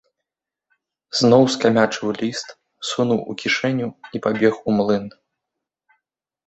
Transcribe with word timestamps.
Зноў 1.19 1.43
скамячыў 1.55 2.07
ліст, 2.21 2.47
сунуў 2.93 3.19
у 3.33 3.39
кішэню 3.43 3.87
і 4.17 4.27
пабег 4.27 4.53
у 4.67 4.81
млын. 4.81 5.05